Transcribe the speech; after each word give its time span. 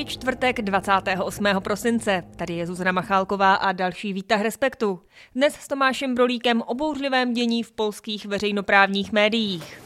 Je 0.00 0.04
čtvrtek 0.04 0.62
28. 0.62 1.44
prosince. 1.58 2.22
Tady 2.36 2.54
je 2.54 2.66
Zuzana 2.66 2.92
Machálková 2.92 3.54
a 3.54 3.72
další 3.72 4.12
výtah 4.12 4.40
Respektu. 4.40 5.00
Dnes 5.34 5.54
s 5.54 5.68
Tomášem 5.68 6.14
Brolíkem 6.14 6.62
o 6.66 6.74
bouřlivém 6.74 7.32
dění 7.32 7.62
v 7.62 7.72
polských 7.72 8.26
veřejnoprávních 8.26 9.12
médiích. 9.12 9.80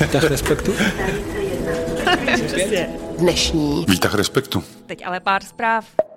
Výtah 0.00 0.24
Respektu? 0.24 0.72
Dnešní. 3.18 3.84
Výtah 3.88 4.14
Respektu. 4.14 4.64
Teď 4.86 5.06
ale 5.06 5.20
pár 5.20 5.44
zpráv. 5.44 6.07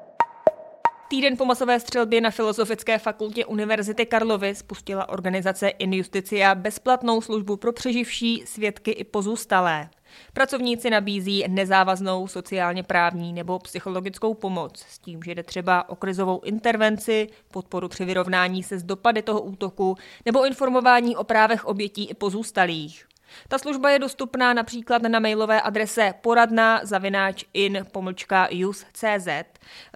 Týden 1.12 1.38
po 1.38 1.46
masové 1.46 1.80
střelbě 1.80 2.22
na 2.22 2.32
Filozofické 2.32 3.00
fakultě 3.00 3.46
Univerzity 3.46 4.06
Karlovy 4.06 4.56
spustila 4.56 5.10
organizace 5.10 5.70
Injusticia 5.70 6.56
bezplatnou 6.56 7.22
službu 7.22 7.58
pro 7.58 7.74
přeživší, 7.74 8.44
svědky 8.46 8.92
i 8.92 9.04
pozůstalé. 9.04 9.90
Pracovníci 10.34 10.90
nabízí 10.90 11.44
nezávaznou 11.48 12.28
sociálně 12.28 12.84
právní 12.84 13.34
nebo 13.34 13.60
psychologickou 13.60 14.34
pomoc 14.34 14.86
s 14.90 15.00
tím, 15.00 15.24
že 15.24 15.36
jde 15.36 15.44
třeba 15.44 15.90
o 15.90 15.96
krizovou 15.96 16.42
intervenci, 16.42 17.28
podporu 17.52 17.88
při 17.88 18.06
vyrovnání 18.06 18.64
se 18.64 18.80
s 18.80 18.84
dopady 18.84 19.22
toho 19.22 19.42
útoku 19.42 19.96
nebo 20.26 20.46
informování 20.46 21.16
o 21.16 21.24
právech 21.24 21.66
obětí 21.66 22.10
i 22.10 22.14
pozůstalých. 22.14 23.11
Ta 23.48 23.58
služba 23.58 23.90
je 23.90 24.00
dostupná 24.00 24.54
například 24.54 25.02
na 25.02 25.20
mailové 25.20 25.62
adrese 25.62 26.14
poradna 26.22 26.82
zavináč 26.84 27.46
in 27.54 27.86
just.cz. 28.50 29.28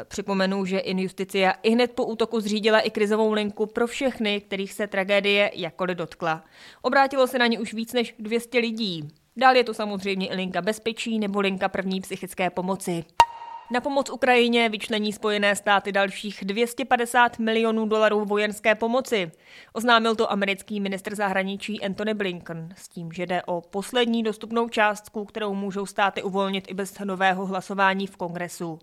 Připomenu, 0.03 0.65
že 0.65 0.79
Injusticia 0.79 1.51
i 1.63 1.69
hned 1.69 1.91
po 1.91 2.05
útoku 2.05 2.39
zřídila 2.39 2.79
i 2.79 2.89
krizovou 2.89 3.33
linku 3.33 3.65
pro 3.65 3.87
všechny, 3.87 4.41
kterých 4.41 4.73
se 4.73 4.87
tragédie 4.87 5.51
jakkoliv 5.53 5.97
dotkla. 5.97 6.43
Obrátilo 6.81 7.27
se 7.27 7.39
na 7.39 7.47
ně 7.47 7.59
už 7.59 7.73
víc 7.73 7.93
než 7.93 8.15
200 8.19 8.59
lidí. 8.59 9.09
Dál 9.37 9.55
je 9.55 9.63
to 9.63 9.73
samozřejmě 9.73 10.27
i 10.27 10.35
linka 10.35 10.61
bezpečí 10.61 11.19
nebo 11.19 11.39
linka 11.39 11.69
první 11.69 12.01
psychické 12.01 12.49
pomoci. 12.49 13.03
Na 13.71 13.81
pomoc 13.81 14.09
Ukrajině 14.09 14.69
vyčlení 14.69 15.13
Spojené 15.13 15.55
státy 15.55 15.91
dalších 15.91 16.39
250 16.45 17.39
milionů 17.39 17.85
dolarů 17.85 18.25
vojenské 18.25 18.75
pomoci. 18.75 19.31
Oznámil 19.73 20.15
to 20.15 20.31
americký 20.31 20.79
ministr 20.79 21.15
zahraničí 21.15 21.81
Antony 21.81 22.13
Blinken 22.13 22.69
s 22.77 22.89
tím, 22.89 23.11
že 23.11 23.25
jde 23.25 23.43
o 23.43 23.61
poslední 23.61 24.23
dostupnou 24.23 24.69
částku, 24.69 25.25
kterou 25.25 25.53
můžou 25.53 25.85
státy 25.85 26.23
uvolnit 26.23 26.65
i 26.67 26.73
bez 26.73 26.99
nového 26.99 27.45
hlasování 27.45 28.07
v 28.07 28.17
kongresu. 28.17 28.79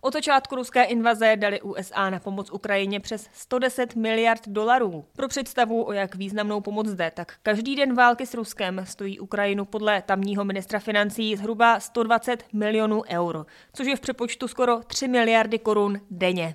Od 0.00 0.12
začátku 0.12 0.54
ruské 0.54 0.84
invaze 0.84 1.36
dali 1.36 1.60
USA 1.60 2.10
na 2.10 2.18
pomoc 2.18 2.50
Ukrajině 2.50 3.00
přes 3.00 3.28
110 3.32 3.96
miliard 3.96 4.48
dolarů. 4.48 5.04
Pro 5.16 5.28
představu, 5.28 5.84
o 5.84 5.92
jak 5.92 6.14
významnou 6.14 6.60
pomoc 6.60 6.90
jde, 6.90 7.10
tak 7.10 7.34
každý 7.42 7.76
den 7.76 7.94
války 7.94 8.26
s 8.26 8.34
Ruskem 8.34 8.80
stojí 8.84 9.20
Ukrajinu 9.20 9.64
podle 9.64 10.02
tamního 10.02 10.44
ministra 10.44 10.78
financí 10.78 11.36
zhruba 11.36 11.80
120 11.80 12.44
milionů 12.52 13.02
eur, 13.08 13.46
což 13.72 13.86
je 13.86 13.96
v 13.96 14.00
přepočtu 14.00 14.48
skoro 14.48 14.80
3 14.86 15.08
miliardy 15.08 15.58
korun 15.58 16.00
denně. 16.10 16.54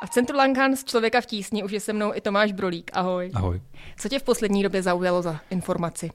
A 0.00 0.06
v 0.06 0.10
centru 0.10 0.38
z 0.74 0.84
Člověka 0.84 1.20
v 1.20 1.26
tísni 1.26 1.64
už 1.64 1.72
je 1.72 1.80
se 1.80 1.92
mnou 1.92 2.14
i 2.14 2.20
Tomáš 2.20 2.52
Brolík. 2.52 2.90
Ahoj. 2.94 3.30
Ahoj. 3.34 3.60
Co 3.98 4.08
tě 4.08 4.18
v 4.18 4.22
poslední 4.22 4.62
době 4.62 4.82
zaujalo 4.82 5.22
za 5.22 5.40
informaci? 5.50 6.10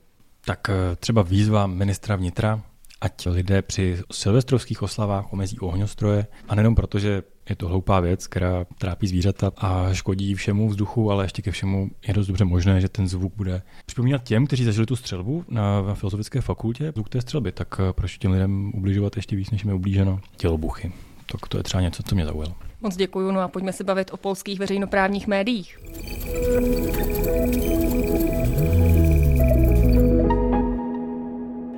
Tak 0.45 0.69
eh, 0.69 0.95
třeba 0.95 1.21
výzva 1.21 1.67
ministra 1.67 2.15
vnitra 2.15 2.61
ať 3.03 3.25
lidé 3.25 3.61
při 3.61 3.97
silvestrovských 4.11 4.81
oslavách 4.81 5.33
omezí 5.33 5.59
ohňostroje. 5.59 6.27
A 6.47 6.55
nejenom 6.55 6.75
proto, 6.75 6.99
že 6.99 7.23
je 7.49 7.55
to 7.55 7.67
hloupá 7.67 7.99
věc, 7.99 8.27
která 8.27 8.65
trápí 8.77 9.07
zvířata 9.07 9.51
a 9.57 9.93
škodí 9.93 10.35
všemu 10.35 10.69
vzduchu, 10.69 11.11
ale 11.11 11.25
ještě 11.25 11.41
ke 11.41 11.51
všemu 11.51 11.89
je 12.07 12.13
dost 12.13 12.27
dobře 12.27 12.45
možné, 12.45 12.81
že 12.81 12.89
ten 12.89 13.07
zvuk 13.07 13.33
bude 13.35 13.61
připomínat 13.85 14.23
těm, 14.23 14.47
kteří 14.47 14.63
zažili 14.63 14.85
tu 14.85 14.95
střelbu 14.95 15.45
na, 15.49 15.81
na 15.81 15.95
filozofické 15.95 16.41
fakultě, 16.41 16.91
zvuk 16.95 17.09
té 17.09 17.21
střelby, 17.21 17.51
tak 17.51 17.79
eh, 17.79 17.93
proč 17.93 18.17
těm 18.17 18.31
lidem 18.31 18.71
ubližovat 18.75 19.15
ještě 19.15 19.35
víc, 19.35 19.51
než 19.51 19.63
mi 19.63 19.73
ublíženo 19.73 20.19
tělobuchy. 20.37 20.91
Tak 21.31 21.47
to 21.47 21.57
je 21.57 21.63
třeba 21.63 21.81
něco, 21.81 22.03
co 22.03 22.15
mě 22.15 22.25
zaujalo. 22.25 22.55
Moc 22.81 22.95
děkuji, 22.95 23.31
no 23.31 23.39
a 23.39 23.47
pojďme 23.47 23.73
se 23.73 23.83
bavit 23.83 24.11
o 24.13 24.17
polských 24.17 24.59
veřejnoprávních 24.59 25.27
médiích. 25.27 25.79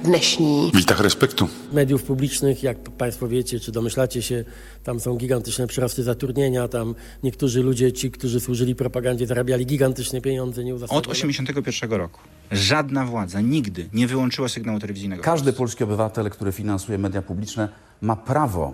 Dnešní. 0.06 0.72
Výtah 0.74 1.00
respektu. 1.00 1.48
Mediów 1.74 2.04
publicznych, 2.04 2.64
jak 2.64 2.78
Państwo 2.78 3.28
wiecie, 3.28 3.60
czy 3.60 3.72
domyślacie 3.72 4.22
się, 4.22 4.46
tam 4.84 5.00
są 5.00 5.16
gigantyczne 5.16 5.68
przyrosty 5.68 6.04
zatrudnienia, 6.04 6.68
tam 6.68 6.96
niektórzy 7.24 7.64
ludzie, 7.64 7.94
ci, 7.94 8.12
którzy 8.12 8.40
służyli 8.40 8.76
propagandzie, 8.76 9.28
zarabiali 9.28 9.66
gigantyczne 9.66 10.22
pieniądze. 10.22 10.62
Od 10.90 11.08
81 11.08 11.92
roku 11.92 12.20
żadna 12.52 13.06
władza 13.06 13.42
nigdy 13.42 13.90
nie 13.94 14.08
wyłączyła 14.08 14.50
sygnału 14.50 14.80
telewizyjnego. 14.80 15.24
Każdy 15.24 15.54
polski 15.54 15.84
obywatel, 15.84 16.30
który 16.30 16.52
finansuje 16.52 16.98
media 16.98 17.22
publiczne, 17.22 17.70
ma 18.02 18.16
prawo 18.16 18.74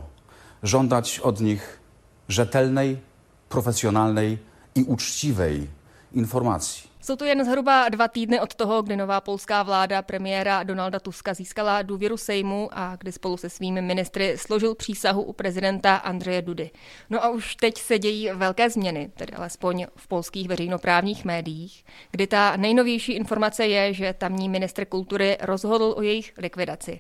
żądać 0.63 1.19
od 1.19 1.41
nich 1.41 1.79
rzetelnej, 2.29 2.97
profesjonalnej 3.49 4.37
i 4.75 4.83
uczciwej 4.83 5.67
informacji. 6.13 6.90
Jsou 7.03 7.15
to 7.15 7.25
jen 7.25 7.45
zhruba 7.45 7.89
dva 7.89 8.07
týdny 8.07 8.39
od 8.39 8.55
toho, 8.55 8.81
kdy 8.81 8.97
nová 8.97 9.21
polská 9.21 9.63
vláda 9.63 10.01
premiéra 10.01 10.63
Donalda 10.63 10.99
Tuska 10.99 11.33
získala 11.33 11.81
důvěru 11.81 12.17
Sejmu 12.17 12.69
a 12.71 12.95
kdy 12.95 13.11
spolu 13.11 13.37
se 13.37 13.49
svými 13.49 13.81
ministry 13.81 14.37
složil 14.37 14.75
přísahu 14.75 15.21
u 15.21 15.33
prezidenta 15.33 15.95
Andreje 15.95 16.41
Dudy. 16.41 16.71
No 17.09 17.23
a 17.23 17.29
už 17.29 17.55
teď 17.55 17.77
se 17.77 17.99
dějí 17.99 18.29
velké 18.33 18.69
změny, 18.69 19.11
tedy 19.15 19.33
alespoň 19.33 19.85
v 19.95 20.07
polských 20.07 20.47
veřejnoprávních 20.47 21.25
médiích, 21.25 21.85
kdy 22.11 22.27
ta 22.27 22.57
nejnovější 22.57 23.11
informace 23.11 23.67
je, 23.67 23.93
že 23.93 24.13
tamní 24.13 24.49
ministr 24.49 24.85
kultury 24.85 25.37
rozhodl 25.41 25.93
o 25.97 26.01
jejich 26.01 26.33
likvidaci. 26.37 26.99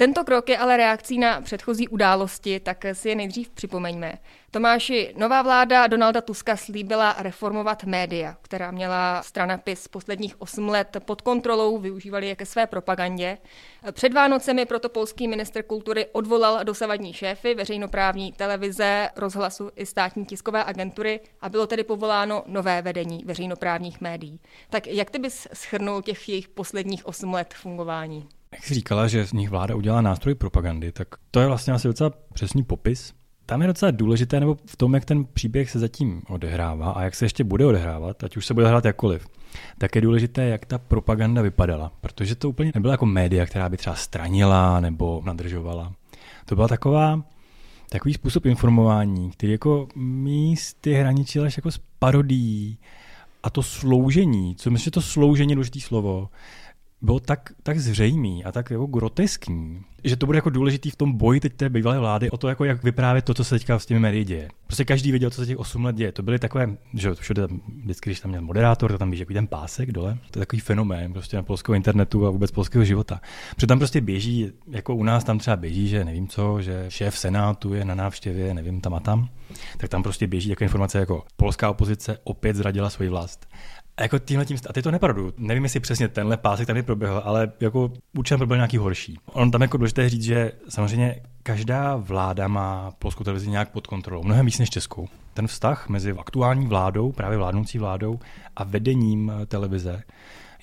Tento 0.00 0.24
krok 0.24 0.48
je 0.48 0.58
ale 0.58 0.76
reakcí 0.76 1.18
na 1.18 1.40
předchozí 1.40 1.88
události, 1.88 2.60
tak 2.60 2.84
si 2.92 3.08
je 3.08 3.14
nejdřív 3.14 3.50
připomeňme. 3.50 4.18
Tomáši, 4.50 5.14
nová 5.18 5.42
vláda 5.42 5.86
Donalda 5.86 6.20
Tuska 6.20 6.56
slíbila 6.56 7.16
reformovat 7.18 7.84
média, 7.84 8.36
která 8.42 8.70
měla 8.70 9.22
strana 9.22 9.58
PIS 9.58 9.88
posledních 9.88 10.40
8 10.40 10.68
let 10.68 10.96
pod 11.04 11.20
kontrolou, 11.20 11.78
využívali 11.78 12.28
je 12.28 12.36
ke 12.36 12.46
své 12.46 12.66
propagandě. 12.66 13.38
Před 13.92 14.14
Vánocemi 14.14 14.66
proto 14.66 14.88
polský 14.88 15.28
minister 15.28 15.62
kultury 15.62 16.06
odvolal 16.12 16.64
dosavadní 16.64 17.12
šéfy 17.12 17.54
veřejnoprávní 17.54 18.32
televize, 18.32 19.08
rozhlasu 19.16 19.70
i 19.76 19.86
státní 19.86 20.26
tiskové 20.26 20.64
agentury 20.64 21.20
a 21.40 21.48
bylo 21.48 21.66
tedy 21.66 21.84
povoláno 21.84 22.42
nové 22.46 22.82
vedení 22.82 23.24
veřejnoprávních 23.24 24.00
médií. 24.00 24.40
Tak 24.70 24.86
jak 24.86 25.10
ty 25.10 25.18
bys 25.18 25.48
schrnul 25.52 26.02
těch 26.02 26.28
jejich 26.28 26.48
posledních 26.48 27.06
8 27.06 27.32
let 27.32 27.54
fungování? 27.54 28.28
Jak 28.52 28.64
jsi 28.64 28.74
říkala, 28.74 29.08
že 29.08 29.26
z 29.26 29.32
nich 29.32 29.50
vláda 29.50 29.74
udělá 29.74 30.00
nástroj 30.00 30.34
propagandy, 30.34 30.92
tak 30.92 31.08
to 31.30 31.40
je 31.40 31.46
vlastně 31.46 31.72
asi 31.72 31.88
docela 31.88 32.12
přesný 32.32 32.62
popis. 32.62 33.14
Tam 33.46 33.62
je 33.62 33.66
docela 33.66 33.90
důležité, 33.90 34.40
nebo 34.40 34.56
v 34.66 34.76
tom, 34.76 34.94
jak 34.94 35.04
ten 35.04 35.24
příběh 35.24 35.70
se 35.70 35.78
zatím 35.78 36.22
odehrává 36.28 36.90
a 36.90 37.02
jak 37.02 37.14
se 37.14 37.24
ještě 37.24 37.44
bude 37.44 37.66
odehrávat, 37.66 38.24
ať 38.24 38.36
už 38.36 38.46
se 38.46 38.54
bude 38.54 38.68
hrát 38.68 38.84
jakkoliv, 38.84 39.26
tak 39.78 39.94
je 39.94 40.00
důležité, 40.00 40.44
jak 40.44 40.66
ta 40.66 40.78
propaganda 40.78 41.42
vypadala. 41.42 41.92
Protože 42.00 42.34
to 42.34 42.48
úplně 42.48 42.72
nebyla 42.74 42.94
jako 42.94 43.06
média, 43.06 43.46
která 43.46 43.68
by 43.68 43.76
třeba 43.76 43.96
stranila 43.96 44.80
nebo 44.80 45.22
nadržovala. 45.24 45.92
To 46.44 46.54
byla 46.54 46.68
taková, 46.68 47.22
takový 47.88 48.14
způsob 48.14 48.46
informování, 48.46 49.30
který 49.30 49.52
jako 49.52 49.88
místy 49.96 50.92
hraničil 50.92 51.44
až 51.44 51.56
jako 51.56 51.70
s 51.70 51.80
parodií 51.98 52.78
a 53.42 53.50
to 53.50 53.62
sloužení, 53.62 54.56
co 54.56 54.70
myslím, 54.70 54.84
že 54.84 54.90
to 54.90 55.02
sloužení 55.02 55.50
je 55.50 55.56
důležitý 55.56 55.80
slovo, 55.80 56.28
bylo 57.02 57.20
tak, 57.20 57.52
tak 57.62 57.78
zřejmý 57.78 58.44
a 58.44 58.52
tak 58.52 58.70
jako 58.70 58.86
groteskní, 58.86 59.82
že 60.04 60.16
to 60.16 60.26
bude 60.26 60.38
jako 60.38 60.50
důležitý 60.50 60.90
v 60.90 60.96
tom 60.96 61.12
boji 61.12 61.40
teď 61.40 61.54
té 61.54 61.68
bývalé 61.68 61.98
vlády 61.98 62.30
o 62.30 62.36
to, 62.36 62.48
jako 62.48 62.64
jak 62.64 62.84
vyprávět 62.84 63.24
to, 63.24 63.34
co 63.34 63.44
se 63.44 63.54
teďka 63.54 63.78
s 63.78 63.86
těmi 63.86 64.00
médií 64.00 64.24
děje. 64.24 64.48
Prostě 64.66 64.84
každý 64.84 65.10
věděl, 65.10 65.30
co 65.30 65.40
se 65.40 65.46
těch 65.46 65.58
8 65.58 65.84
let 65.84 65.96
děje. 65.96 66.12
To 66.12 66.22
byly 66.22 66.38
takové, 66.38 66.76
že 66.94 67.14
všude 67.14 67.46
vždycky, 67.82 68.10
když 68.10 68.20
tam 68.20 68.30
měl 68.30 68.42
moderátor, 68.42 68.92
to 68.92 68.98
tam 68.98 69.10
běží 69.10 69.20
jako 69.20 69.32
ten 69.32 69.46
pásek 69.46 69.92
dole. 69.92 70.18
To 70.30 70.38
je 70.38 70.40
takový 70.40 70.60
fenomén 70.60 71.12
prostě 71.12 71.36
na 71.36 71.42
polského 71.42 71.76
internetu 71.76 72.26
a 72.26 72.30
vůbec 72.30 72.50
polského 72.50 72.84
života. 72.84 73.20
Protože 73.54 73.66
tam 73.66 73.78
prostě 73.78 74.00
běží, 74.00 74.52
jako 74.68 74.94
u 74.94 75.04
nás 75.04 75.24
tam 75.24 75.38
třeba 75.38 75.56
běží, 75.56 75.88
že 75.88 76.04
nevím 76.04 76.28
co, 76.28 76.62
že 76.62 76.84
šéf 76.88 77.18
Senátu 77.18 77.74
je 77.74 77.84
na 77.84 77.94
návštěvě, 77.94 78.54
nevím 78.54 78.80
tam 78.80 78.94
a 78.94 79.00
tam, 79.00 79.28
tak 79.78 79.90
tam 79.90 80.02
prostě 80.02 80.26
běží 80.26 80.50
jako 80.50 80.64
informace 80.64 80.98
jako 80.98 81.24
polská 81.36 81.70
opozice 81.70 82.18
opět 82.24 82.56
zradila 82.56 82.90
svoji 82.90 83.10
vlast. 83.10 83.46
A 84.00 84.02
jako 84.02 84.18
tímhle 84.18 84.46
tím, 84.46 84.56
a 84.68 84.72
ty 84.72 84.82
to 84.82 84.90
nepravdu, 84.90 85.32
nevím, 85.38 85.62
jestli 85.64 85.80
přesně 85.80 86.08
tenhle 86.08 86.36
pásek 86.36 86.66
tam 86.66 86.82
proběhl, 86.82 87.22
ale 87.24 87.52
jako 87.60 87.92
určitě 88.18 88.46
byl 88.46 88.56
nějaký 88.56 88.76
horší. 88.76 89.18
On 89.32 89.50
tam 89.50 89.62
jako 89.62 89.76
důležité 89.76 90.08
říct, 90.08 90.22
že 90.22 90.52
samozřejmě 90.68 91.20
každá 91.42 91.96
vláda 91.96 92.48
má 92.48 92.92
polskou 92.98 93.24
televizi 93.24 93.50
nějak 93.50 93.70
pod 93.70 93.86
kontrolou, 93.86 94.22
mnohem 94.22 94.46
víc 94.46 94.58
než 94.58 94.70
českou. 94.70 95.08
Ten 95.34 95.46
vztah 95.46 95.88
mezi 95.88 96.12
aktuální 96.12 96.66
vládou, 96.66 97.12
právě 97.12 97.38
vládnoucí 97.38 97.78
vládou 97.78 98.18
a 98.56 98.64
vedením 98.64 99.32
televize 99.46 100.02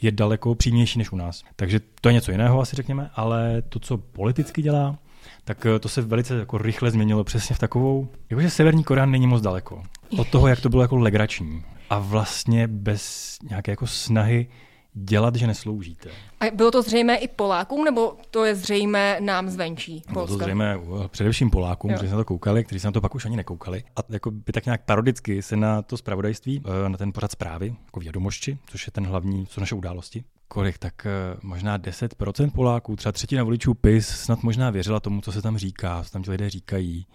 je 0.01 0.11
daleko 0.11 0.55
přímější 0.55 0.99
než 0.99 1.11
u 1.11 1.15
nás. 1.15 1.43
Takže 1.55 1.79
to 2.01 2.09
je 2.09 2.13
něco 2.13 2.31
jiného, 2.31 2.61
asi 2.61 2.75
řekněme, 2.75 3.09
ale 3.15 3.61
to, 3.61 3.79
co 3.79 3.97
politicky 3.97 4.61
dělá, 4.61 4.95
tak 5.43 5.67
to 5.79 5.89
se 5.89 6.01
velice 6.01 6.35
jako 6.35 6.57
rychle 6.57 6.91
změnilo 6.91 7.23
přesně 7.23 7.55
v 7.55 7.59
takovou, 7.59 8.07
jakože 8.29 8.49
Severní 8.49 8.83
Korea 8.83 9.05
není 9.05 9.27
moc 9.27 9.41
daleko 9.41 9.83
od 10.17 10.27
toho, 10.27 10.47
jak 10.47 10.61
to 10.61 10.69
bylo 10.69 10.81
jako 10.81 10.95
legrační 10.95 11.63
a 11.89 11.99
vlastně 11.99 12.67
bez 12.67 13.37
nějaké 13.49 13.71
jako 13.71 13.87
snahy 13.87 14.47
dělat, 15.03 15.35
že 15.35 15.47
nesloužíte. 15.47 16.09
A 16.39 16.45
bylo 16.55 16.71
to 16.71 16.81
zřejmé 16.81 17.15
i 17.15 17.27
Polákům, 17.27 17.83
nebo 17.83 18.17
to 18.31 18.45
je 18.45 18.55
zřejmé 18.55 19.17
nám 19.19 19.49
zvenčí? 19.49 20.03
Bylo 20.13 20.27
to 20.27 20.37
zřejmé 20.37 20.79
především 21.07 21.49
Polákům, 21.49 21.93
kteří 21.93 22.07
se 22.07 22.15
na 22.15 22.21
to 22.21 22.25
koukali, 22.25 22.63
kteří 22.63 22.79
se 22.79 22.87
na 22.87 22.91
to 22.91 23.01
pak 23.01 23.15
už 23.15 23.25
ani 23.25 23.35
nekoukali. 23.35 23.83
A 23.95 23.99
jako 24.09 24.31
by 24.31 24.53
tak 24.53 24.65
nějak 24.65 24.85
parodicky 24.85 25.41
se 25.41 25.55
na 25.55 25.81
to 25.81 25.97
zpravodajství, 25.97 26.63
eh, 26.85 26.89
na 26.89 26.97
ten 26.97 27.11
pořad 27.11 27.31
zprávy, 27.31 27.75
jako 27.85 27.99
vědomošti, 27.99 28.57
což 28.65 28.87
je 28.87 28.91
ten 28.91 29.07
hlavní, 29.07 29.47
co 29.47 29.59
naše 29.59 29.75
události, 29.75 30.23
kolik, 30.47 30.77
tak 30.77 31.05
eh, 31.05 31.37
možná 31.41 31.77
10% 31.77 32.51
Poláků, 32.51 32.95
třeba 32.95 33.11
třetina 33.11 33.43
voličů 33.43 33.73
PIS 33.73 34.07
snad 34.07 34.43
možná 34.43 34.69
věřila 34.69 34.99
tomu, 34.99 35.21
co 35.21 35.31
se 35.31 35.41
tam 35.41 35.57
říká, 35.57 36.03
co 36.03 36.11
tam 36.11 36.23
ti 36.23 36.31
lidé 36.31 36.49
říkají. 36.49 37.07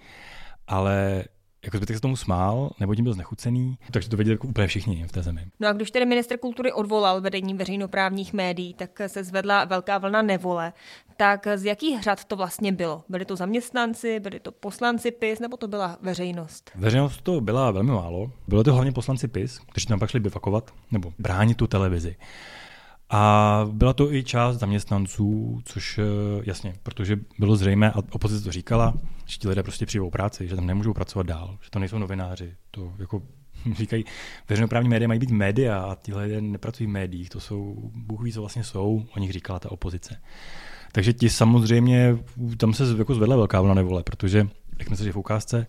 Ale 0.66 1.24
jako 1.64 1.76
zbytek 1.76 1.96
se 1.96 2.00
tomu 2.00 2.16
smál, 2.16 2.70
nebo 2.80 2.94
tím 2.94 3.04
byl 3.04 3.14
znechucený, 3.14 3.78
takže 3.90 4.08
to 4.08 4.16
věděli 4.16 4.34
jako 4.34 4.48
úplně 4.48 4.66
všichni 4.66 5.04
v 5.08 5.12
té 5.12 5.22
zemi. 5.22 5.46
No 5.60 5.68
a 5.68 5.72
když 5.72 5.90
tedy 5.90 6.06
minister 6.06 6.38
kultury 6.38 6.72
odvolal 6.72 7.20
vedení 7.20 7.54
veřejnoprávních 7.54 8.32
médií, 8.32 8.74
tak 8.74 9.00
se 9.06 9.24
zvedla 9.24 9.64
velká 9.64 9.98
vlna 9.98 10.22
nevole. 10.22 10.72
Tak 11.16 11.46
z 11.54 11.64
jakých 11.64 12.02
řad 12.02 12.24
to 12.24 12.36
vlastně 12.36 12.72
bylo? 12.72 13.04
Byli 13.08 13.24
to 13.24 13.36
zaměstnanci, 13.36 14.20
byli 14.20 14.40
to 14.40 14.52
poslanci 14.52 15.10
PIS, 15.10 15.40
nebo 15.40 15.56
to 15.56 15.68
byla 15.68 15.98
veřejnost? 16.02 16.70
Veřejnost 16.74 17.22
to 17.22 17.40
byla 17.40 17.70
velmi 17.70 17.90
málo. 17.90 18.30
Bylo 18.48 18.64
to 18.64 18.72
hlavně 18.74 18.92
poslanci 18.92 19.28
PIS, 19.28 19.58
kteří 19.58 19.86
tam 19.86 19.98
pak 19.98 20.10
šli 20.10 20.20
bivakovat 20.20 20.70
nebo 20.90 21.12
bránit 21.18 21.56
tu 21.56 21.66
televizi. 21.66 22.16
A 23.14 23.66
byla 23.72 23.92
to 23.92 24.14
i 24.14 24.24
část 24.24 24.58
zaměstnanců, 24.58 25.60
což 25.64 25.98
eh, 25.98 26.02
jasně, 26.44 26.74
protože 26.82 27.18
bylo 27.38 27.56
zřejmé, 27.56 27.90
a 27.90 27.98
opozice 28.12 28.44
to 28.44 28.52
říkala, 28.52 28.94
že 29.26 29.38
ti 29.38 29.48
lidé 29.48 29.62
prostě 29.62 29.86
přijdou 29.86 30.10
práci, 30.10 30.48
že 30.48 30.56
tam 30.56 30.66
nemůžou 30.66 30.92
pracovat 30.92 31.26
dál, 31.26 31.58
že 31.62 31.70
to 31.70 31.78
nejsou 31.78 31.98
novináři. 31.98 32.54
To 32.70 32.92
jako 32.98 33.22
říkají, 33.76 34.04
veřejnoprávní 34.48 34.88
média 34.88 35.08
mají 35.08 35.20
být 35.20 35.30
média 35.30 35.78
a 35.78 35.94
ti 35.94 36.14
lidé 36.14 36.40
nepracují 36.40 36.86
v 36.86 36.90
médiích, 36.90 37.30
to 37.30 37.40
jsou, 37.40 37.90
Bůh 37.94 38.22
ví, 38.22 38.32
co 38.32 38.40
vlastně 38.40 38.64
jsou, 38.64 39.04
o 39.16 39.18
nich 39.18 39.32
říkala 39.32 39.58
ta 39.58 39.72
opozice. 39.72 40.16
Takže 40.92 41.12
ti 41.12 41.30
samozřejmě, 41.30 42.18
tam 42.56 42.74
se 42.74 42.84
jako 42.98 43.14
zvedla 43.14 43.36
velká 43.36 43.60
vlna 43.60 43.74
nevole, 43.74 44.02
protože, 44.02 44.48
jak 44.78 44.88
jsme 44.88 44.96
se 44.96 45.12
v 45.12 45.16
ukázce, 45.16 45.66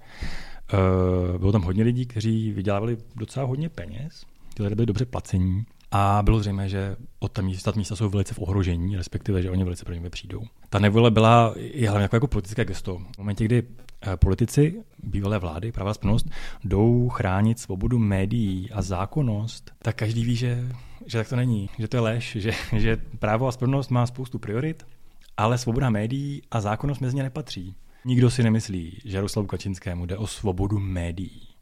uh, 0.74 1.40
bylo 1.40 1.52
tam 1.52 1.62
hodně 1.62 1.84
lidí, 1.84 2.06
kteří 2.06 2.52
vydělávali 2.52 2.98
docela 3.16 3.46
hodně 3.46 3.70
peněz, 3.70 4.26
ti 4.56 4.64
lidé 4.64 4.76
byli 4.76 4.86
dobře 4.86 5.06
placení, 5.06 5.66
a 5.96 6.22
bylo 6.24 6.40
zřejmé, 6.40 6.70
že 6.70 6.96
od 7.20 7.32
tam 7.32 7.46
místa, 7.46 7.74
místa 7.76 7.96
jsou 7.96 8.10
velice 8.10 8.34
v 8.34 8.40
ohrožení, 8.40 8.98
respektive, 8.98 9.42
že 9.42 9.52
oni 9.52 9.64
velice 9.64 9.86
pro 9.86 9.94
ně 9.94 10.10
přijdou. 10.10 10.44
Ta 10.70 10.80
nevole 10.80 11.12
byla 11.12 11.54
i 11.58 11.86
hlavně 11.86 12.04
jako, 12.04 12.16
jako 12.16 12.28
politické 12.28 12.66
gesto. 12.66 13.02
V 13.16 13.18
momentě, 13.18 13.46
kdy 13.46 13.64
eh, 14.02 14.18
politici, 14.18 14.84
bývalé 15.04 15.40
vlády, 15.40 15.72
pravá 15.72 15.94
splnost, 15.94 16.30
jdou 16.64 17.10
chránit 17.10 17.60
svobodu 17.60 18.00
médií 18.00 18.72
a 18.72 18.82
zákonnost, 18.82 19.72
tak 19.82 19.96
každý 19.96 20.26
ví, 20.26 20.36
že, 20.36 20.68
že 21.06 21.18
tak 21.18 21.30
to 21.30 21.36
není, 21.36 21.70
že 21.80 21.88
to 21.88 21.98
je 21.98 22.02
lež, 22.02 22.38
že, 22.40 22.52
že 22.78 22.98
právo 23.20 23.48
a 23.48 23.52
spravedlnost 23.52 23.92
má 23.92 24.06
spoustu 24.06 24.40
priorit, 24.40 24.86
ale 25.38 25.58
svoboda 25.58 25.90
médií 25.90 26.42
a 26.52 26.62
zákonnost 26.62 27.02
mezi 27.02 27.16
ně 27.16 27.24
nepatří. 27.24 27.76
Nikdo 28.06 28.32
si 28.32 28.44
nemyslí, 28.44 29.02
že 29.06 29.18
Jaroslavu 29.18 29.48
Kačinskému 29.48 30.06
jde 30.06 30.18
o 30.18 30.28
svobodu 30.28 30.80
médií 30.80 31.53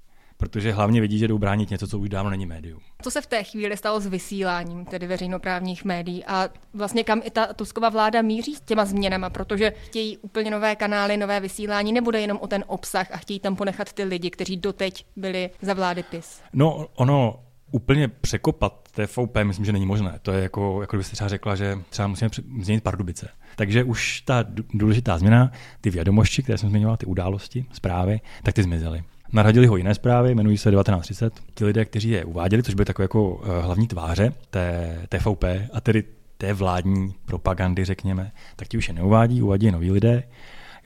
protože 0.41 0.71
hlavně 0.71 1.01
vidí, 1.01 1.19
že 1.19 1.27
jdou 1.27 1.37
bránit 1.37 1.69
něco, 1.69 1.87
co 1.87 1.99
už 1.99 2.09
dávno 2.09 2.29
není 2.29 2.45
médium. 2.45 2.79
Co 3.01 3.11
se 3.11 3.21
v 3.21 3.25
té 3.25 3.43
chvíli 3.43 3.77
stalo 3.77 3.99
s 3.99 4.07
vysíláním, 4.07 4.85
tedy 4.85 5.07
veřejnoprávních 5.07 5.85
médií 5.85 6.25
a 6.25 6.49
vlastně 6.73 7.03
kam 7.03 7.21
i 7.23 7.31
ta 7.31 7.53
Tusková 7.53 7.89
vláda 7.89 8.21
míří 8.21 8.55
s 8.55 8.61
těma 8.61 8.85
změnama, 8.85 9.29
protože 9.29 9.73
chtějí 9.85 10.17
úplně 10.17 10.51
nové 10.51 10.75
kanály, 10.75 11.17
nové 11.17 11.39
vysílání, 11.39 11.93
nebude 11.93 12.21
jenom 12.21 12.37
o 12.41 12.47
ten 12.47 12.63
obsah 12.67 13.11
a 13.11 13.17
chtějí 13.17 13.39
tam 13.39 13.55
ponechat 13.55 13.93
ty 13.93 14.03
lidi, 14.03 14.29
kteří 14.29 14.57
doteď 14.57 15.05
byli 15.15 15.49
za 15.61 15.73
vlády 15.73 16.03
PIS. 16.03 16.41
No, 16.53 16.87
ono 16.95 17.39
úplně 17.71 18.07
překopat 18.07 18.89
TVP 18.91 19.37
myslím, 19.43 19.65
že 19.65 19.71
není 19.71 19.85
možné. 19.85 20.19
To 20.21 20.31
je 20.31 20.43
jako, 20.43 20.81
jako 20.81 20.95
kdybyste 20.95 21.15
třeba 21.15 21.27
řekla, 21.27 21.55
že 21.55 21.77
třeba 21.89 22.07
musíme 22.07 22.29
změnit 22.61 22.83
Pardubice. 22.83 23.29
Takže 23.55 23.83
už 23.83 24.21
ta 24.21 24.45
důležitá 24.73 25.17
změna, 25.17 25.51
ty 25.81 25.89
vědomosti, 25.89 26.43
které 26.43 26.57
jsem 26.57 26.69
zmiňoval, 26.69 26.97
ty 26.97 27.05
události, 27.05 27.65
zprávy, 27.71 28.19
tak 28.43 28.55
ty 28.55 28.63
zmizely. 28.63 29.03
Naradili 29.33 29.67
ho 29.67 29.77
jiné 29.77 29.95
zprávy, 29.95 30.31
jmenují 30.31 30.57
se 30.57 30.71
1930. 30.71 31.33
Ti 31.55 31.65
lidé, 31.65 31.85
kteří 31.85 32.09
je 32.09 32.25
uváděli, 32.25 32.63
což 32.63 32.73
byly 32.73 32.85
takové 32.85 33.03
jako 33.03 33.29
uh, 33.29 33.47
hlavní 33.61 33.87
tváře 33.87 34.33
té 34.49 34.97
TVP 35.09 35.43
a 35.73 35.81
tedy 35.81 36.03
té 36.37 36.53
vládní 36.53 37.13
propagandy, 37.25 37.85
řekněme, 37.85 38.31
tak 38.55 38.67
ti 38.67 38.77
už 38.77 38.87
je 38.87 38.93
neuvádí, 38.93 39.41
uvádí 39.41 39.71
noví 39.71 39.91
lidé. 39.91 40.23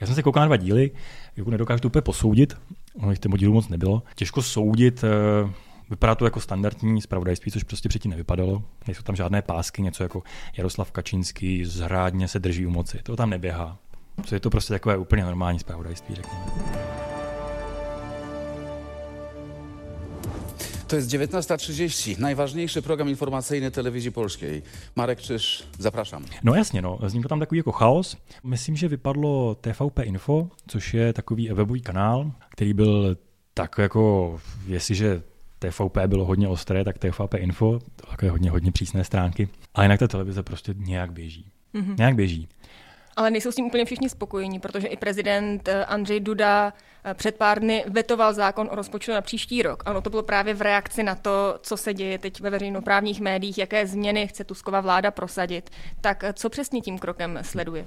Já 0.00 0.06
jsem 0.06 0.16
se 0.16 0.22
koukal 0.22 0.40
na 0.40 0.46
dva 0.46 0.56
díly, 0.56 0.90
jako 1.36 1.50
nedokážu 1.50 1.80
to 1.80 1.88
úplně 1.88 2.02
posoudit, 2.02 2.56
ono 3.00 3.10
jich 3.10 3.18
dílů 3.36 3.52
moc 3.52 3.68
nebylo. 3.68 4.02
Těžko 4.14 4.42
soudit, 4.42 5.04
uh, 5.44 5.50
Vypadá 5.90 6.14
to 6.14 6.24
jako 6.24 6.40
standardní 6.40 7.02
zpravodajství, 7.02 7.52
což 7.52 7.62
prostě 7.62 7.88
předtím 7.88 8.10
nevypadalo. 8.10 8.62
Nejsou 8.86 9.02
tam 9.02 9.16
žádné 9.16 9.42
pásky, 9.42 9.82
něco 9.82 10.02
jako 10.02 10.22
Jaroslav 10.56 10.92
Kačínský 10.92 11.64
zrádně 11.64 12.28
se 12.28 12.38
drží 12.38 12.66
u 12.66 12.70
moci. 12.70 13.00
To 13.02 13.16
tam 13.16 13.30
neběhá. 13.30 13.78
Co 14.24 14.34
je 14.34 14.40
to 14.40 14.50
prostě 14.50 14.74
takové 14.74 14.96
úplně 14.96 15.24
normální 15.24 15.58
zpravodajství, 15.58 16.14
řekněme. 16.14 17.05
To 20.86 20.96
jest 20.96 21.10
19.30, 21.10 22.18
najważniejszy 22.18 22.82
program 22.82 23.08
informacyjny 23.08 23.70
telewizji 23.70 24.12
polskiej. 24.12 24.62
Marek 24.96 25.20
Czyż, 25.20 25.66
zapraszam. 25.78 26.24
No 26.42 26.54
jasně, 26.54 26.82
no, 26.82 26.98
vznikl 27.02 27.28
tam 27.28 27.40
takový 27.40 27.58
jako 27.58 27.72
chaos. 27.72 28.16
Myslím, 28.44 28.76
že 28.76 28.88
vypadlo 28.88 29.54
TVP 29.54 29.98
Info, 30.04 30.48
což 30.66 30.94
je 30.94 31.12
takový 31.12 31.48
webový 31.48 31.80
kanál, 31.80 32.32
který 32.50 32.74
byl 32.74 33.16
tak 33.54 33.78
jako, 33.78 34.40
jestliže 34.66 35.22
TVP 35.58 35.98
bylo 36.06 36.24
hodně 36.24 36.48
ostré, 36.48 36.84
tak 36.84 36.98
TVP 36.98 37.34
Info, 37.34 37.78
to 37.96 38.06
takové 38.06 38.30
hodně, 38.30 38.50
hodně 38.50 38.72
přísné 38.72 39.04
stránky. 39.04 39.48
Ale 39.74 39.84
jinak 39.84 39.98
ta 39.98 40.08
televize 40.08 40.42
prostě 40.42 40.74
nějak 40.76 41.12
běží. 41.12 41.50
Mm-hmm. 41.74 41.94
Nějak 41.98 42.14
běží. 42.14 42.48
Ale 43.16 43.30
nejsou 43.30 43.52
s 43.52 43.54
tím 43.54 43.64
úplně 43.64 43.84
všichni 43.84 44.08
spokojení, 44.08 44.60
protože 44.60 44.88
i 44.88 44.96
prezident 44.96 45.68
eh, 45.68 45.84
Andřej 45.84 46.20
Duda 46.20 46.72
eh, 47.04 47.14
před 47.14 47.36
pár 47.36 47.60
dny 47.60 47.84
vetoval 47.88 48.34
zákon 48.34 48.68
o 48.72 48.74
rozpočtu 48.74 49.12
na 49.12 49.20
příští 49.20 49.62
rok. 49.62 49.82
Ano, 49.86 50.00
to 50.00 50.10
bylo 50.10 50.22
právě 50.22 50.54
v 50.54 50.62
reakci 50.62 51.02
na 51.02 51.14
to, 51.14 51.58
co 51.62 51.76
se 51.76 51.94
děje 51.94 52.18
teď 52.18 52.40
ve 52.40 52.50
veřejnoprávních 52.50 53.20
médiích, 53.20 53.58
jaké 53.58 53.86
změny 53.86 54.26
chce 54.26 54.44
Tuskova 54.44 54.80
vláda 54.80 55.10
prosadit. 55.10 55.70
Tak 56.00 56.24
eh, 56.24 56.32
co 56.32 56.50
přesně 56.50 56.80
tím 56.80 56.98
krokem 56.98 57.38
sleduje? 57.42 57.86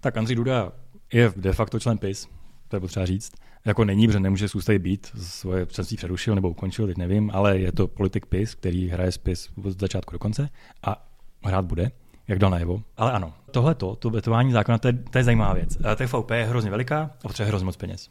Tak 0.00 0.16
Andřej 0.16 0.36
Duda 0.36 0.72
je 1.12 1.32
de 1.36 1.52
facto 1.52 1.80
člen 1.80 1.98
PIS, 1.98 2.28
to 2.68 2.76
je 2.76 2.80
potřeba 2.80 3.06
říct. 3.06 3.32
Jako 3.64 3.84
není, 3.84 4.06
protože 4.06 4.20
nemůže 4.20 4.48
zůstat 4.48 4.78
být, 4.78 5.06
svoje 5.16 5.66
členství 5.66 5.96
přerušil 5.96 6.34
nebo 6.34 6.50
ukončil, 6.50 6.86
teď 6.86 6.96
nevím, 6.96 7.30
ale 7.34 7.58
je 7.58 7.72
to 7.72 7.88
politik 7.88 8.26
PIS, 8.26 8.54
který 8.54 8.88
hraje 8.88 9.12
spis 9.12 9.48
od 9.64 9.80
začátku 9.80 10.12
do 10.12 10.18
konce 10.18 10.48
a 10.82 11.08
hrát 11.44 11.64
bude 11.64 11.90
jak 12.28 12.38
dal 12.38 12.50
najevo. 12.50 12.82
Ale 12.96 13.12
ano, 13.12 13.34
tohle 13.50 13.74
to 13.74 14.10
vetování 14.10 14.52
zákona, 14.52 14.78
to 14.78 14.88
je, 14.88 14.92
to 14.92 15.18
je 15.18 15.24
zajímavá 15.24 15.52
věc. 15.54 15.78
TVP 15.96 16.30
je 16.30 16.44
hrozně 16.44 16.70
veliká 16.70 17.10
a 17.24 17.28
potřebuje 17.28 17.48
hrozně 17.48 17.66
moc 17.66 17.76
peněz. 17.76 18.08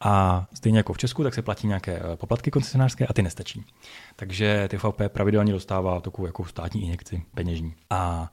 A 0.00 0.46
stejně 0.54 0.78
jako 0.78 0.92
v 0.92 0.98
Česku, 0.98 1.22
tak 1.22 1.34
se 1.34 1.42
platí 1.42 1.66
nějaké 1.66 1.96
eh, 1.96 2.16
poplatky 2.16 2.50
koncesionářské 2.50 3.06
a 3.06 3.12
ty 3.12 3.22
nestačí. 3.22 3.64
Takže 4.16 4.68
TVP 4.68 5.02
pravidelně 5.08 5.52
dostává 5.52 6.00
takovou 6.00 6.26
jako 6.26 6.44
státní 6.44 6.82
injekci 6.82 7.22
peněžní. 7.34 7.74
A 7.90 8.30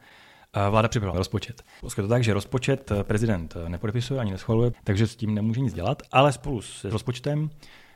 Vláda 0.70 0.88
připravila 0.88 1.18
rozpočet. 1.18 1.64
Je 1.84 2.04
to 2.04 2.08
tak, 2.08 2.24
že 2.24 2.34
rozpočet 2.34 2.92
eh, 2.92 3.04
prezident 3.04 3.56
eh, 3.56 3.70
nepodepisuje 3.70 4.20
ani 4.20 4.32
neschvaluje, 4.32 4.72
takže 4.84 5.08
s 5.08 5.16
tím 5.16 5.36
nemůže 5.36 5.62
nic 5.62 5.74
dělat, 5.74 6.02
ale 6.12 6.32
spolu 6.32 6.62
s 6.62 6.84
rozpočtem 6.84 7.50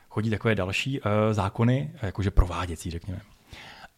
chodí 0.08 0.30
takové 0.30 0.54
další 0.54 1.00
zákony, 1.32 1.92
jakože 2.02 2.30
prováděcí, 2.30 2.90
řekněme. 2.90 3.20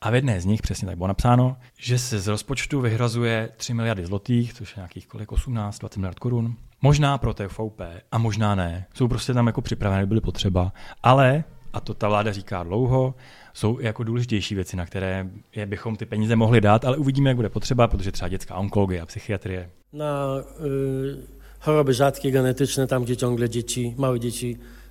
A 0.02 0.10
v 0.10 0.14
jedné 0.14 0.40
z 0.40 0.44
nich 0.44 0.62
přesně 0.62 0.86
tak 0.86 0.96
bylo 0.96 1.08
napsáno, 1.08 1.56
že 1.78 1.98
se 1.98 2.20
z 2.20 2.28
rozpočtu 2.28 2.80
vyhrazuje 2.80 3.48
3 3.56 3.74
miliardy 3.74 4.06
zlotých, 4.06 4.54
což 4.54 4.70
je 4.70 4.80
nějakých 4.80 5.06
kolik 5.06 5.32
18, 5.32 5.78
20 5.78 5.96
miliard 5.96 6.18
korun. 6.18 6.56
Možná 6.82 7.18
pro 7.18 7.34
TVP 7.34 7.80
a 8.12 8.18
možná 8.18 8.54
ne. 8.54 8.86
Jsou 8.94 9.08
prostě 9.08 9.34
tam 9.34 9.46
jako 9.46 9.60
připravené, 9.60 10.06
byly 10.06 10.20
potřeba, 10.20 10.72
ale 11.02 11.44
a 11.72 11.80
to 11.80 11.94
ta 11.94 12.08
vláda 12.08 12.32
říká 12.32 12.62
dlouho, 12.62 13.14
jsou 13.52 13.80
jako 13.80 14.04
důležitější 14.04 14.54
věci, 14.54 14.76
na 14.76 14.86
které 14.86 15.26
je 15.56 15.66
bychom 15.66 15.96
ty 15.96 16.06
peníze 16.06 16.36
mohli 16.36 16.60
dát, 16.60 16.84
ale 16.84 16.96
uvidíme, 16.96 17.30
jak 17.30 17.36
bude 17.36 17.48
potřeba, 17.48 17.88
protože 17.88 18.12
třeba 18.12 18.28
dětská 18.28 18.54
onkologie 18.54 19.00
a 19.00 19.06
psychiatrie. 19.06 19.70
Na 19.92 20.06
y, 20.38 21.16
choroby 21.60 21.92
rzadkie, 21.92 22.32
genetyczne, 22.32 22.86
tam 22.86 23.02
gdzie 23.02 23.16
ciągle 23.16 23.48
małe 23.96 24.20
dzieci 24.20 24.58
Y, 24.58 24.81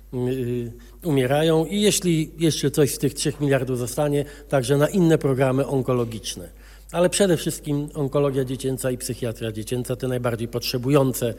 umierają 1.04 1.64
i 1.66 1.80
jeśli 1.80 2.30
jeszcze 2.38 2.70
coś 2.70 2.94
z 2.94 2.98
tych 2.98 3.14
3 3.14 3.32
miliardów 3.40 3.78
zostanie, 3.78 4.24
także 4.48 4.76
na 4.76 4.88
inne 4.88 5.18
programy 5.18 5.66
onkologiczne. 5.66 6.48
Ale 6.92 7.10
przede 7.10 7.36
wszystkim 7.36 7.88
onkologia 7.94 8.44
dziecięca 8.44 8.90
i 8.90 8.98
psychiatria 8.98 9.52
dziecięca, 9.52 9.96
te 9.96 10.08
najbardziej 10.08 10.48
potrzebujące 10.48 11.34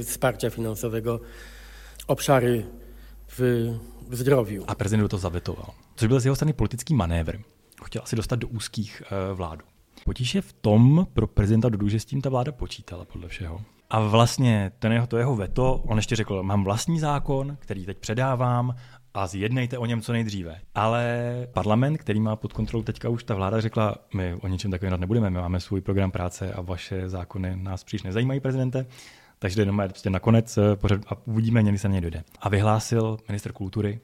y, 0.00 0.04
wsparcia 0.04 0.50
finansowego 0.50 1.20
obszary 2.06 2.66
w, 3.28 3.68
w 4.10 4.16
zdrowiu. 4.16 4.64
A 4.66 4.74
prezydent 4.74 5.10
to 5.10 5.18
zawetoval, 5.18 5.72
což 5.96 6.08
byl 6.08 6.20
z 6.20 6.24
jeho 6.24 6.36
strany 6.36 6.52
politický 6.52 6.94
manévr. 6.94 7.38
Chtěl 7.84 8.02
asi 8.02 8.16
dostat 8.16 8.38
do 8.38 8.48
úzkých 8.48 9.02
uh, 9.02 9.36
vládu. 9.36 9.64
Potíž 10.04 10.34
je 10.34 10.42
v 10.42 10.52
tom 10.52 11.06
pro 11.12 11.26
prezidenta 11.26 11.68
Dudu, 11.68 11.88
že 11.88 12.00
s 12.00 12.04
tím 12.04 12.22
ta 12.22 12.28
vláda 12.30 12.52
počítala 12.52 13.04
podle 13.04 13.28
všeho. 13.28 13.60
A 13.90 14.00
vlastně 14.00 14.72
ten 14.78 14.92
jeho, 14.92 15.06
to 15.06 15.16
jeho 15.16 15.36
veto, 15.36 15.74
on 15.74 15.98
ještě 15.98 16.16
řekl, 16.16 16.42
mám 16.42 16.64
vlastní 16.64 16.98
zákon, 16.98 17.56
který 17.60 17.86
teď 17.86 17.98
předávám 17.98 18.74
a 19.14 19.26
zjednejte 19.26 19.78
o 19.78 19.86
něm 19.86 20.00
co 20.00 20.12
nejdříve. 20.12 20.60
Ale 20.74 21.26
parlament, 21.52 21.98
který 21.98 22.20
má 22.20 22.36
pod 22.36 22.52
kontrolou 22.52 22.82
teďka 22.82 23.08
už 23.08 23.24
ta 23.24 23.34
vláda, 23.34 23.60
řekla, 23.60 23.94
my 24.14 24.34
o 24.34 24.48
něčem 24.48 24.70
takovém 24.70 25.00
nebudeme, 25.00 25.30
my 25.30 25.38
máme 25.38 25.60
svůj 25.60 25.80
program 25.80 26.10
práce 26.10 26.52
a 26.52 26.60
vaše 26.60 27.08
zákony 27.08 27.56
nás 27.56 27.84
příliš 27.84 28.02
nezajímají, 28.02 28.40
prezidente. 28.40 28.86
Takže 29.38 29.62
jenom 29.62 29.82
prostě 29.88 30.10
nakonec 30.10 30.58
eh, 30.58 30.76
pořad 30.76 31.00
a 31.08 31.26
uvidíme, 31.26 31.62
někdy 31.62 31.78
se 31.78 31.88
na 31.88 31.92
něj 31.92 32.00
dojde. 32.00 32.24
A 32.40 32.48
vyhlásil 32.48 33.18
minister 33.28 33.52
kultury 33.52 34.00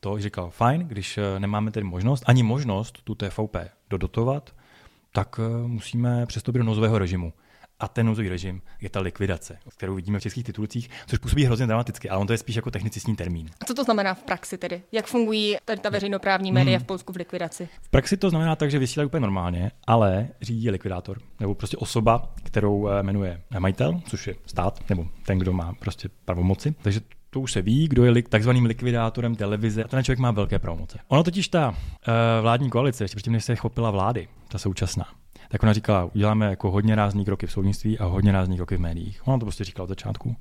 to, 0.00 0.18
říkal, 0.18 0.50
fajn, 0.50 0.80
když 0.80 1.18
eh, 1.18 1.40
nemáme 1.40 1.70
tedy 1.70 1.84
možnost, 1.84 2.24
ani 2.26 2.42
možnost 2.42 3.02
tu 3.04 3.14
TVP 3.14 3.56
dodotovat, 3.90 4.54
tak 5.12 5.40
eh, 5.42 5.68
musíme 5.68 6.26
přestoupit 6.26 6.58
do 6.58 6.64
nozového 6.64 6.98
režimu. 6.98 7.32
A 7.80 7.88
ten 7.88 8.06
nouzový 8.06 8.28
režim 8.28 8.62
je 8.80 8.90
ta 8.90 9.00
likvidace, 9.00 9.58
kterou 9.76 9.94
vidíme 9.94 10.18
v 10.18 10.22
českých 10.22 10.44
titulcích, 10.44 10.90
což 11.06 11.18
působí 11.18 11.44
hrozně 11.44 11.66
dramaticky, 11.66 12.10
ale 12.10 12.20
on 12.20 12.26
to 12.26 12.32
je 12.32 12.38
spíš 12.38 12.56
jako 12.56 12.70
technicistní 12.70 13.16
termín. 13.16 13.50
Co 13.66 13.74
to 13.74 13.84
znamená 13.84 14.14
v 14.14 14.22
praxi 14.22 14.58
tedy? 14.58 14.82
Jak 14.92 15.06
fungují 15.06 15.56
tady 15.64 15.80
ta 15.80 15.90
veřejnoprávní 15.90 16.52
média 16.52 16.78
hmm. 16.78 16.84
v 16.84 16.86
Polsku 16.86 17.12
v 17.12 17.16
likvidaci? 17.16 17.68
V 17.82 17.88
praxi 17.88 18.16
to 18.16 18.30
znamená 18.30 18.56
tak, 18.56 18.70
že 18.70 18.78
vysílají 18.78 19.06
úplně 19.06 19.20
normálně, 19.20 19.70
ale 19.86 20.28
řídí 20.42 20.70
likvidátor, 20.70 21.20
nebo 21.40 21.54
prostě 21.54 21.76
osoba, 21.76 22.34
kterou 22.42 22.88
eh, 22.88 23.02
jmenuje 23.02 23.42
majitel, 23.58 24.00
což 24.06 24.26
je 24.26 24.34
stát, 24.46 24.90
nebo 24.90 25.08
ten, 25.26 25.38
kdo 25.38 25.52
má 25.52 25.72
prostě 25.72 26.08
pravomoci. 26.24 26.74
Takže 26.82 27.00
to 27.30 27.40
už 27.40 27.52
se 27.52 27.62
ví, 27.62 27.88
kdo 27.88 28.04
je 28.04 28.22
takzvaným 28.22 28.64
likvidátorem 28.64 29.34
televize 29.34 29.84
a 29.84 29.88
ten 29.88 30.04
člověk 30.04 30.18
má 30.18 30.30
velké 30.30 30.58
pravomoce. 30.58 30.98
Ono 31.08 31.24
totiž 31.24 31.48
ta 31.48 31.68
uh, 31.68 31.74
vládní 32.40 32.70
koalice, 32.70 33.04
ještě 33.04 33.16
předtím, 33.16 33.32
než 33.32 33.44
se 33.44 33.56
chopila 33.56 33.90
vlády, 33.90 34.28
ta 34.48 34.58
současná, 34.58 35.06
tak 35.48 35.62
ona 35.62 35.72
říkala, 35.72 36.04
uděláme 36.04 36.46
jako 36.46 36.70
hodně 36.70 36.94
rázný 36.94 37.24
kroky 37.24 37.46
v 37.46 37.52
soudnictví 37.52 37.98
a 37.98 38.04
hodně 38.04 38.32
rázný 38.32 38.56
kroky 38.56 38.76
v 38.76 38.80
médiích. 38.80 39.28
Ona 39.28 39.38
to 39.38 39.44
prostě 39.44 39.64
říkala 39.64 39.84
od 39.84 39.88
začátku. 39.88 40.36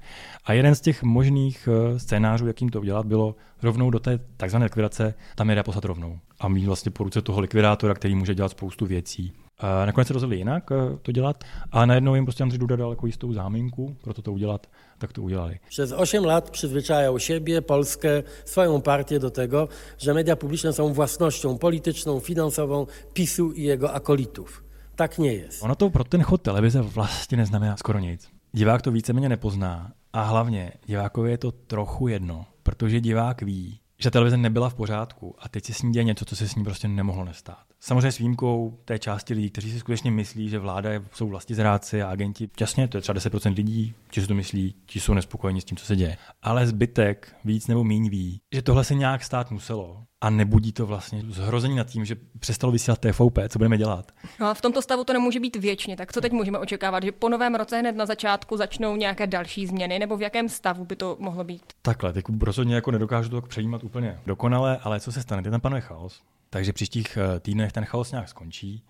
A 0.46 0.54
jeden 0.54 0.76
z 0.76 0.82
těch 0.82 1.04
možných 1.04 1.70
eh, 1.72 2.00
scénářů, 2.00 2.48
jakým 2.48 2.70
to 2.70 2.80
udělat, 2.80 3.06
bylo 3.06 3.36
rovnou 3.64 3.90
do 3.90 4.00
té 4.00 4.20
takzvané 4.38 4.66
likvidace 4.66 5.14
tam 5.36 5.50
jde 5.50 5.64
poslat 5.64 5.86
rovnou. 5.86 6.20
A 6.40 6.48
mít 6.48 6.66
vlastně 6.66 6.92
po 6.92 7.04
ruce 7.04 7.22
toho 7.22 7.40
likvidátora, 7.40 7.94
který 7.94 8.16
může 8.16 8.36
dělat 8.36 8.52
spoustu 8.52 8.86
věcí. 8.86 9.34
A 9.60 9.86
nakonec 9.86 10.08
se 10.08 10.14
rozhodli 10.14 10.38
jinak 10.38 10.72
eh, 10.72 10.98
to 11.02 11.12
dělat, 11.12 11.44
a 11.72 11.86
najednou 11.86 12.16
jim 12.16 12.26
prostě 12.26 12.44
Andřej 12.44 12.60
Duda 12.60 12.76
dal 12.76 12.90
jako 12.90 13.06
jistou 13.06 13.34
záminku 13.34 13.98
pro 14.04 14.14
to, 14.14 14.22
to 14.22 14.34
udělat, 14.34 14.68
tak 14.98 15.14
to 15.14 15.22
udělali. 15.22 15.60
Przez 15.70 15.92
8 15.92 16.26
lat 16.26 16.52
przyzwyczajał 16.52 17.20
siebie, 17.20 17.62
Polskę, 17.62 18.24
swoją 18.46 18.82
partię 18.82 19.20
do 19.20 19.32
tego, 19.32 19.68
że 19.98 20.14
media 20.14 20.36
publiczne 20.36 20.74
są 20.74 20.94
własnością 20.94 21.58
polityczną, 21.58 22.20
finansową 22.20 22.88
PiSu 23.14 23.52
i 23.52 23.64
jego 23.64 23.94
akolitów. 23.94 24.67
Tak 24.98 25.18
nie 25.18 25.34
jest. 25.34 25.64
Ono 25.64 25.76
to 25.76 25.90
pro 25.90 26.04
ten 26.04 26.24
chod 26.24 26.42
televize 26.42 26.82
vlastně 26.82 27.38
neznamená 27.38 27.78
skoro 27.78 28.00
nic. 28.00 28.30
Divák 28.52 28.82
to 28.82 28.92
víceméně 28.92 29.30
nepozná 29.30 29.92
a 30.14 30.22
hlavně 30.24 30.72
divákovi 30.86 31.32
je 31.32 31.38
to 31.38 31.52
trochu 31.52 32.08
jedno, 32.08 32.46
protože 32.64 33.02
divák 33.02 33.42
ví, 33.42 33.80
že 34.00 34.12
televize 34.12 34.38
nebyla 34.38 34.70
v 34.70 34.74
pořádku 34.74 35.36
a 35.40 35.50
teď 35.50 35.66
se 35.66 35.74
s 35.74 35.82
ní 35.82 35.92
děje 35.92 36.04
něco, 36.04 36.26
co 36.26 36.36
se 36.36 36.48
s 36.48 36.56
ní 36.56 36.64
prostě 36.64 36.88
nemohlo 36.88 37.26
nestát. 37.26 37.64
Samozřejmě 37.80 38.12
s 38.12 38.18
výjimkou 38.18 38.80
té 38.86 39.00
části 39.00 39.34
lidí, 39.34 39.50
kteří 39.50 39.72
si 39.72 39.80
skutečně 39.80 40.12
myslí, 40.12 40.50
že 40.50 40.60
vláda 40.60 40.90
jsou 41.14 41.40
zráci 41.50 42.02
a 42.02 42.10
agenti. 42.10 42.50
Jasně, 42.60 42.88
to 42.88 42.98
je 42.98 43.02
třeba 43.02 43.20
10% 43.20 43.56
lidí, 43.56 43.94
ti 44.12 44.22
si 44.22 44.28
to 44.28 44.34
myslí, 44.34 44.76
ti 44.86 45.00
jsou 45.00 45.14
nespokojení 45.14 45.62
s 45.62 45.66
tím, 45.66 45.78
co 45.78 45.86
se 45.86 45.96
děje. 45.96 46.18
Ale 46.42 46.68
zbytek 46.68 47.36
víc 47.46 47.68
nebo 47.68 47.84
méně 47.84 48.10
ví, 48.10 48.42
že 48.56 48.62
tohle 48.62 48.84
se 48.84 48.96
nějak 48.96 49.24
stát 49.24 49.52
muselo 49.52 50.04
a 50.22 50.30
nebudí 50.30 50.72
to 50.72 50.86
vlastně 50.86 51.24
zhrození 51.30 51.76
nad 51.76 51.88
tím, 51.88 52.06
že 52.06 52.16
přestalo 52.40 52.72
vysílat 52.72 53.00
TVP, 53.00 53.40
co 53.50 53.60
budeme 53.60 53.78
dělat. 53.78 54.12
No 54.40 54.48
a 54.48 54.54
v 54.54 54.62
tomto 54.62 54.82
stavu 54.82 55.04
to 55.04 55.14
nemůže 55.14 55.40
být 55.40 55.56
věčně, 55.56 55.98
tak 55.98 56.14
co 56.14 56.22
teď 56.22 56.32
můžeme 56.32 56.60
očekávat, 56.60 57.04
že 57.04 57.12
po 57.12 57.30
novém 57.30 57.56
roce 57.56 57.80
hned 57.80 57.96
na 57.96 58.06
začátku 58.06 58.58
začnou 58.58 58.96
nějaké 58.96 59.28
další 59.28 59.68
změny, 59.68 60.00
nebo 60.00 60.18
v 60.18 60.22
jakém 60.22 60.50
stavu 60.50 60.86
by 60.86 60.96
to 60.96 61.18
mohlo 61.20 61.44
být? 61.44 61.64
Takhle, 61.82 62.14
teď 62.14 62.26
rozhodně 62.42 62.76
jako 62.76 62.92
nedokážu 62.92 63.30
to 63.30 63.42
přejímat 63.42 63.84
úplně 63.84 64.20
dokonale, 64.26 64.78
ale 64.78 65.00
co 65.00 65.12
se 65.12 65.22
stane, 65.22 65.44
teď 65.44 65.52
tam 65.52 65.62
panuje 65.62 65.82
chaos, 65.82 66.22
takže 66.58 66.74
příštích 66.74 67.18
eh, 67.18 67.40
týdnech 67.40 67.72
ten 67.72 67.86
chaos 67.86 68.12
nějak 68.12 68.30
skončí. 68.30 68.84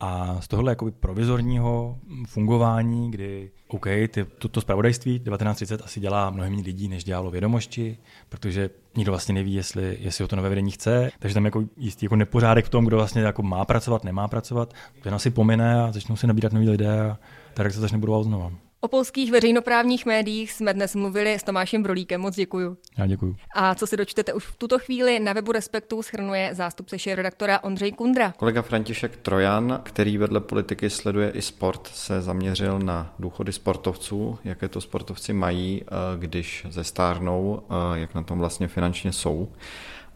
A 0.00 0.40
z 0.40 0.48
tohohle 0.48 0.72
jakoby 0.72 0.90
provizorního 0.90 1.98
fungování, 2.26 3.10
kdy 3.10 3.50
OK, 3.68 3.84
ty, 3.84 4.24
to, 4.38 4.48
to 4.48 4.60
spravodajství 4.60 5.18
1930 5.18 5.82
asi 5.84 6.00
dělá 6.00 6.30
mnohem 6.30 6.52
méně 6.52 6.64
lidí, 6.64 6.88
než 6.88 7.04
dělalo 7.04 7.30
vědomosti, 7.30 7.98
protože 8.28 8.70
nikdo 8.96 9.12
vlastně 9.12 9.34
neví, 9.34 9.54
jestli, 9.54 9.98
jestli 10.00 10.24
ho 10.24 10.28
to 10.28 10.36
nové 10.36 10.48
vedení 10.48 10.70
chce, 10.70 11.10
takže 11.18 11.34
tam 11.34 11.44
jako 11.44 11.64
jistý 11.76 12.06
jako 12.06 12.16
nepořádek 12.16 12.64
v 12.64 12.68
tom, 12.68 12.84
kdo 12.84 12.96
vlastně 12.96 13.22
jako 13.22 13.42
má 13.42 13.64
pracovat, 13.64 14.04
nemá 14.04 14.28
pracovat, 14.28 14.74
ten 15.02 15.14
asi 15.14 15.30
pomine 15.30 15.82
a 15.82 15.92
začnou 15.92 16.16
se 16.16 16.26
nabírat 16.26 16.52
noví 16.52 16.70
lidé 16.70 17.10
a 17.10 17.18
tak 17.54 17.72
se 17.72 17.80
začne 17.80 17.98
budovat 17.98 18.22
znova. 18.22 18.52
O 18.84 18.88
polských 18.88 19.32
veřejnoprávních 19.32 20.06
médiích 20.06 20.52
jsme 20.52 20.74
dnes 20.74 20.94
mluvili 20.94 21.34
s 21.34 21.42
Tomášem 21.42 21.82
Brolíkem. 21.82 22.20
Moc 22.20 22.36
děkuju. 22.36 22.76
Já 22.98 23.06
děkuju. 23.06 23.36
A 23.54 23.74
co 23.74 23.86
si 23.86 23.96
dočtete 23.96 24.32
už 24.32 24.44
v 24.44 24.56
tuto 24.56 24.78
chvíli 24.78 25.20
na 25.20 25.32
webu 25.32 25.52
Respektu 25.52 26.02
schrnuje 26.02 26.54
zástupce 26.54 26.98
šéf-redaktora 26.98 27.64
Ondřej 27.64 27.92
Kundra. 27.92 28.32
Kolega 28.36 28.62
František 28.62 29.16
Trojan, 29.16 29.80
který 29.82 30.18
vedle 30.18 30.40
politiky 30.40 30.90
sleduje 30.90 31.30
i 31.30 31.42
sport, 31.42 31.86
se 31.86 32.22
zaměřil 32.22 32.78
na 32.78 33.14
důchody 33.18 33.52
sportovců, 33.52 34.38
jaké 34.44 34.68
to 34.68 34.80
sportovci 34.80 35.32
mají, 35.32 35.82
eh, 35.82 35.86
když 36.18 36.66
zestárnou, 36.70 37.62
eh, 37.70 37.98
jak 37.98 38.14
na 38.14 38.22
tom 38.22 38.38
vlastně 38.38 38.68
finančně 38.68 39.12
jsou. 39.12 39.48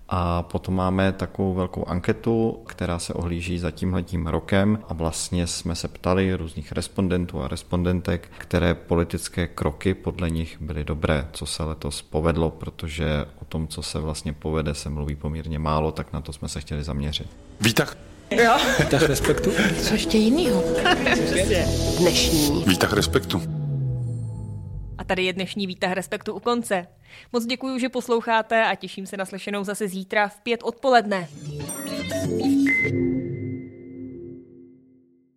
A 0.08 0.42
potom 0.42 0.74
máme 0.74 1.12
takovou 1.12 1.54
velkou 1.54 1.84
anketu, 1.84 2.62
která 2.66 2.98
se 2.98 3.14
ohlíží 3.14 3.58
za 3.58 3.70
tímhletím 3.70 4.26
rokem 4.26 4.78
a 4.88 4.94
vlastně 4.94 5.46
jsme 5.46 5.74
se 5.74 5.88
ptali 5.88 6.34
různých 6.34 6.72
respondentů 6.72 7.42
a 7.42 7.48
respondentek, 7.48 8.28
které 8.38 8.74
politické 8.74 9.46
kroky 9.46 9.94
podle 9.94 10.30
nich 10.30 10.56
byly 10.60 10.84
dobré, 10.84 11.28
co 11.32 11.46
se 11.46 11.62
letos 11.62 12.02
povedlo, 12.02 12.50
protože 12.50 13.24
o 13.42 13.44
tom, 13.44 13.68
co 13.68 13.82
se 13.82 13.98
vlastně 13.98 14.32
povede, 14.32 14.74
se 14.74 14.90
mluví 14.90 15.16
poměrně 15.16 15.58
málo, 15.58 15.92
tak 15.92 16.12
na 16.12 16.20
to 16.20 16.32
jsme 16.32 16.48
se 16.48 16.60
chtěli 16.60 16.82
zaměřit. 16.82 17.28
Výtah. 17.60 17.96
Jo. 18.30 18.56
Výtah 18.78 19.02
respektu. 19.02 19.50
Co 19.82 19.94
ještě 19.94 20.18
jiného? 20.18 20.64
Dnešní. 21.98 22.64
Výtah 22.66 22.92
respektu. 22.92 23.55
Tady 25.06 25.24
je 25.24 25.32
dnešní 25.32 25.66
výtah 25.66 25.92
respektu 25.92 26.34
u 26.34 26.40
konce. 26.40 26.86
Moc 27.32 27.46
děkuji, 27.46 27.78
že 27.78 27.88
posloucháte 27.88 28.64
a 28.64 28.74
těším 28.74 29.06
se 29.06 29.16
na 29.16 29.24
slyšenou 29.24 29.64
zase 29.64 29.88
zítra 29.88 30.28
v 30.28 30.40
pět 30.40 30.62
odpoledne. 30.62 31.28